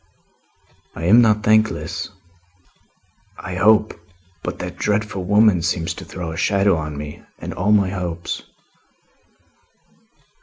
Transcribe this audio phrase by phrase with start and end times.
[0.95, 2.09] "I am not thankless,
[3.37, 3.93] I hope,
[4.41, 7.89] but that dreadful woman seems to throw a shadow on me and on all my
[7.91, 8.41] hopes."